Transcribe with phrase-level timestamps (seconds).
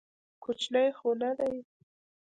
[0.43, 1.53] کوچنى خو نه دى.